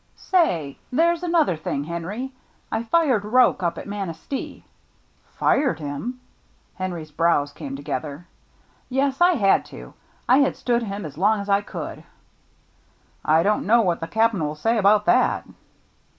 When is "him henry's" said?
5.77-7.11